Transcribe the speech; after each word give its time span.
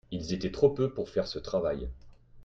Ils 0.09 0.33
étaient 0.33 0.51
trop 0.51 0.71
peu 0.71 0.91
pour 0.91 1.09
faire 1.11 1.27
ce 1.27 1.37
travail. 1.37 1.87